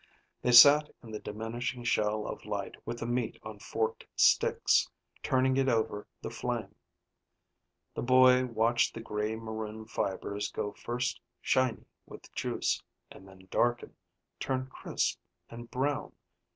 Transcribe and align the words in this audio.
They 0.41 0.51
sat 0.51 0.89
in 1.03 1.11
the 1.11 1.19
diminishing 1.19 1.83
shell 1.83 2.25
of 2.25 2.43
light 2.43 2.73
with 2.87 3.01
the 3.01 3.05
meat 3.05 3.37
on 3.43 3.59
forked 3.59 4.07
sticks, 4.15 4.89
turning 5.21 5.57
it 5.57 5.69
over 5.69 6.07
the 6.23 6.31
flame. 6.31 6.73
The 7.93 8.01
boy 8.01 8.47
watched 8.47 8.95
the 8.95 8.99
gray 9.01 9.35
maroon 9.35 9.85
fibers 9.85 10.49
go 10.51 10.71
first 10.71 11.21
shiny 11.39 11.85
with 12.07 12.33
juice, 12.33 12.81
and 13.11 13.27
then 13.27 13.47
darken, 13.51 13.95
turn 14.39 14.71
crisp 14.71 15.19
and 15.51 15.69
brown. 15.69 16.13